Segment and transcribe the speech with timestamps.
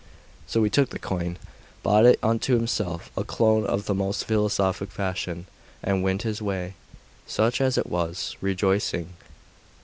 [0.47, 1.37] So he took the coin,
[1.83, 5.45] bought unto himself a cloak of the most philosophic fashion,
[5.83, 6.73] and went his way,
[7.27, 9.13] such as it was, rejoicing.